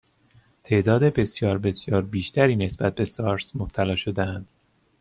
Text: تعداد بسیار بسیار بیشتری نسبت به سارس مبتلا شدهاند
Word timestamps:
تعداد 0.63 1.03
بسیار 1.03 1.57
بسیار 1.57 2.01
بیشتری 2.01 2.55
نسبت 2.55 2.95
به 2.95 3.05
سارس 3.05 3.55
مبتلا 3.55 3.95
شدهاند 3.95 4.47